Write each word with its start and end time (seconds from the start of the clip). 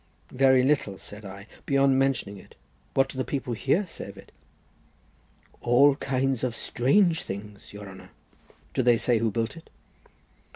"Very 0.33 0.63
little," 0.63 0.97
said 0.97 1.25
I, 1.25 1.45
"beyond 1.67 1.99
mentioning 1.99 2.37
it; 2.37 2.55
what 2.95 3.07
do 3.07 3.19
the 3.19 3.23
people 3.23 3.53
here 3.53 3.85
say 3.85 4.07
of 4.09 4.17
it?" 4.17 4.31
"All 5.61 5.95
kinds 5.97 6.43
of 6.43 6.55
strange 6.55 7.21
things, 7.21 7.71
your 7.71 7.87
honour." 7.87 8.09
"Do 8.73 8.81
they 8.81 8.97
say 8.97 9.19
who 9.19 9.29
built 9.29 9.55
it?" 9.55 9.69